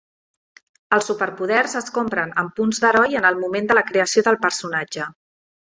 [0.97, 5.11] Els superpoders es compren amb punts d'heroi en el moment de la creació del personatge.